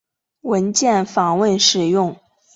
[0.41, 2.17] 文件访问使用。